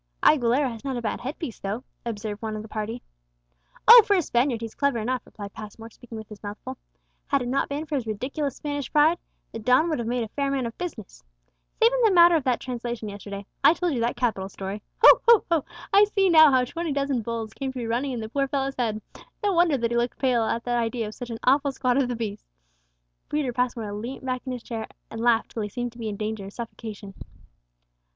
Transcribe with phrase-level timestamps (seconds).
[0.23, 3.03] '""Aguilera has not a bad headpiece, though," observed one of the party.
[3.87, 6.79] "Oh, for a Spaniard he's clever enough," replied Passmore, speaking with his mouth full;
[7.27, 9.19] "had it not been for his ridiculous Spanish pride,
[9.51, 11.23] the don would have made a fair man of business.
[11.79, 14.81] Save in that matter of the translation yesterday; I told you that capital story!
[15.03, 15.65] ho, ho, ho!
[15.93, 18.77] I see now how twenty dozen bulls came to be running in the poor fellow's
[18.79, 19.03] head;
[19.43, 22.07] no wonder that he looked pale at the idea of such an awful squad of
[22.09, 22.47] the beasts!"
[23.29, 26.17] Peter Passmore leant back in his chair, and laughed till he seemed to be in
[26.17, 27.13] danger of suffocation.